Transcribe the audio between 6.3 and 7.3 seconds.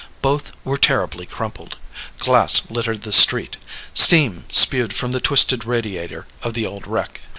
of the old wreck.